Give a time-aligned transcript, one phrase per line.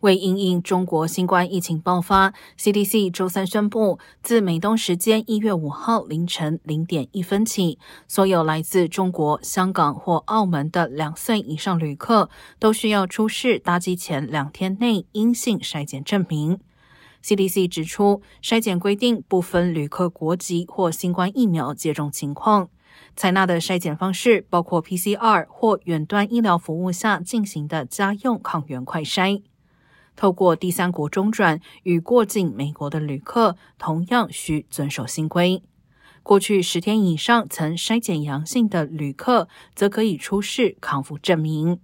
[0.00, 7.78] 为因应中国新冠疫情爆发，CDC 周三宣布，自美东时间一月五号凌晨零点一分起，
[8.08, 16.58] 所有来自中国香港或澳门的两岁以上旅客都需要出示搭机前两天内阴性筛检证明。
[17.22, 22.70] CDC 指出，筛检规定不分旅客国籍或新冠疫苗接种情况，
[23.14, 29.42] 采纳的筛检方式包括 PCR 或远端医疗服务下进行的家用抗原快筛。
[30.16, 35.62] 透过第三国中转与过境美国的旅客，同样需遵守新规。
[36.22, 41.80] 过去十天以上曾筛检阳性的旅客，则可以出示康复证明。